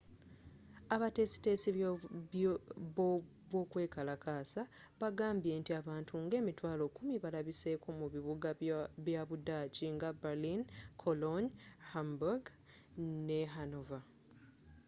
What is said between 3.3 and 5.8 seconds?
b'okwekalakasa bagamba nti